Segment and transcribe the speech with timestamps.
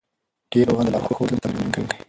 [0.51, 1.87] ډېر ناروغان د لارښود له مخې تمرین کوي.